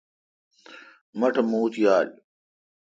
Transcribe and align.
مٹھ 1.19 1.39
موُت 1.51 1.73
یال۔ 1.83 2.07